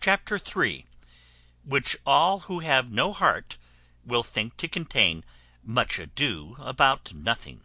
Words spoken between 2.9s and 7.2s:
no heart will think to contain much ado about